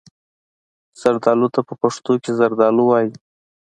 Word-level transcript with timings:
زردالو 1.01 1.47
ته 1.53 1.61
په 1.67 1.73
پښتو 1.81 2.13
کې 2.23 2.31
زردالو 2.39 2.83
وايي. 2.87 3.09